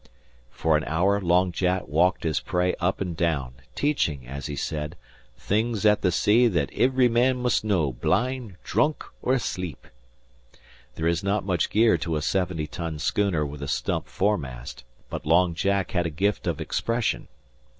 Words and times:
For 0.49 0.75
an 0.77 0.83
hour 0.85 1.21
Long 1.21 1.51
Jack 1.51 1.87
walked 1.87 2.23
his 2.23 2.39
prey 2.39 2.73
up 2.79 3.01
and 3.01 3.15
down, 3.15 3.53
teaching, 3.75 4.25
as 4.25 4.47
he 4.47 4.55
said, 4.55 4.95
"things 5.37 5.85
at 5.85 6.01
the 6.01 6.11
sea 6.11 6.47
that 6.47 6.71
ivry 6.75 7.07
man 7.07 7.37
must 7.37 7.63
know, 7.63 7.91
blind, 7.93 8.55
dhrunk, 8.63 9.03
or 9.21 9.33
asleep." 9.33 9.85
There 10.95 11.05
is 11.07 11.23
not 11.23 11.45
much 11.45 11.69
gear 11.69 11.99
to 11.99 12.15
a 12.15 12.21
seventy 12.23 12.65
ton 12.65 12.97
schooner 12.97 13.45
with 13.45 13.61
a 13.61 13.67
stump 13.67 14.07
foremast, 14.07 14.83
but 15.11 15.23
Long 15.27 15.53
Jack 15.53 15.91
had 15.91 16.07
a 16.07 16.09
gift 16.09 16.47
of 16.47 16.59
expression. 16.59 17.27